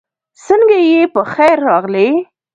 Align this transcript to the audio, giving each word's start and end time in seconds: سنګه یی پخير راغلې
سنګه 0.45 0.77
یی 0.89 0.99
پخير 1.13 1.57
راغلې 1.67 2.07